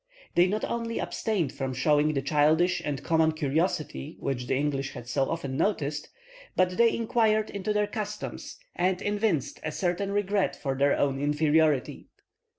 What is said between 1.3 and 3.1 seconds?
from showing the childish and